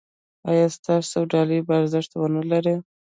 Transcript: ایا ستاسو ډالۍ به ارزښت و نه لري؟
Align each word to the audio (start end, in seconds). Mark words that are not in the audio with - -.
ایا 0.49 0.65
ستاسو 0.77 1.17
ډالۍ 1.31 1.59
به 1.67 1.73
ارزښت 1.81 2.11
و 2.15 2.23
نه 2.35 2.43
لري؟ 2.51 2.75